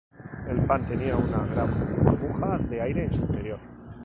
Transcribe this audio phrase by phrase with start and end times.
[0.49, 1.69] El pan tenía una gran
[2.01, 3.59] burbuja de aire en su interior.